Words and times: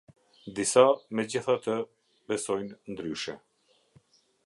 Disa, 0.59 0.85
megjithatë, 1.19 1.77
besojnë 2.33 2.81
ndryshe. 2.97 3.41